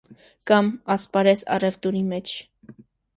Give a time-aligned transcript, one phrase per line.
[0.51, 2.33] »կամ «ասպարէզ առեւտուրի մէջ։